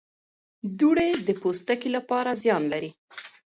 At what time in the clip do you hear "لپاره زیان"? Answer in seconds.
1.97-2.63